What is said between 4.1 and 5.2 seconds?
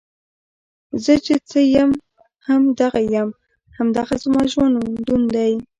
زمـا ژونـد